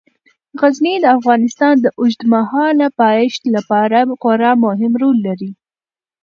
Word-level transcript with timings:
غزني 0.59 0.95
د 1.01 1.05
افغانستان 1.17 1.73
د 1.81 1.87
اوږدمهاله 1.99 2.87
پایښت 3.01 3.43
لپاره 3.55 3.97
خورا 4.21 4.51
مهم 4.65 4.93
رول 5.01 5.17
لري. 5.27 5.51